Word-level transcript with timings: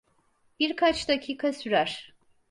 Birkaç 0.59 1.07
dakika 1.09 1.53
sürer. 1.53 2.13